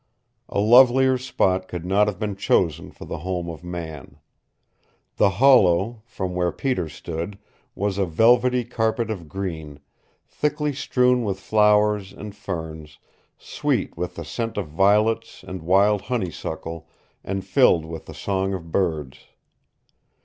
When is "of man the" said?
3.51-5.29